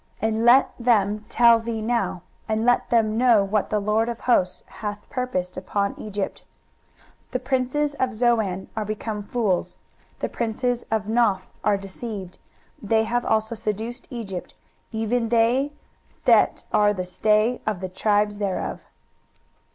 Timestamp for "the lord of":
3.69-4.21